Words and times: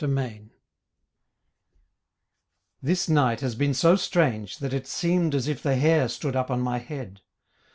PRESENCES 0.01 0.49
This 2.81 3.07
night 3.07 3.41
has 3.41 3.53
been 3.53 3.75
so 3.75 3.95
strange 3.95 4.57
that 4.57 4.73
it 4.73 4.87
seemed 4.87 5.35
As 5.35 5.47
if 5.47 5.61
the 5.61 5.75
hair 5.75 6.07
stood 6.09 6.35
up 6.35 6.49
on 6.49 6.59
my 6.59 6.79
head. 6.79 7.21